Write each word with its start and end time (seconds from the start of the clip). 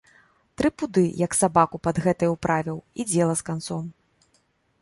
Тры 0.59 0.69
пуды 0.81 1.03
як 1.25 1.31
сабаку 1.41 1.81
пад 1.87 1.95
гэтае 2.05 2.29
ўправіў, 2.35 2.77
і 3.03 3.07
дзела 3.11 3.33
з 3.43 3.47
канцом. 3.51 3.83